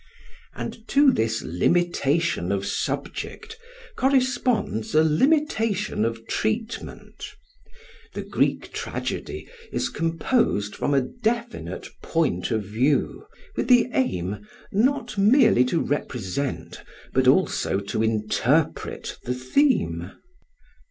And 0.55 0.87
to 0.87 1.11
this 1.11 1.43
limitation 1.43 2.51
of 2.51 2.65
subject 2.65 3.55
corresponds 3.95 4.95
a 4.95 5.03
limitation 5.03 6.05
of 6.05 6.25
treatment. 6.25 7.23
The 8.15 8.23
Greek 8.23 8.73
tragedy 8.73 9.47
is 9.71 9.89
composed 9.89 10.75
from 10.75 10.95
a 10.95 11.01
definite 11.01 11.87
point 12.01 12.49
of 12.49 12.63
view, 12.63 13.27
with 13.55 13.67
the 13.67 13.89
aim 13.93 14.47
not 14.71 15.19
merely 15.19 15.63
to 15.65 15.79
represent 15.79 16.81
but 17.13 17.27
also 17.27 17.79
to 17.79 18.01
interpret 18.01 19.19
the 19.23 19.35
theme. 19.35 20.13